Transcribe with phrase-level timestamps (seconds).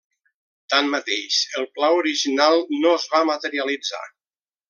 [0.73, 4.05] Tanmateix, el pla original no es va materialitzar.